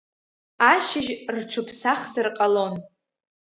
[0.71, 2.73] Ашьыжь рҽырԥсахзар ҟалон.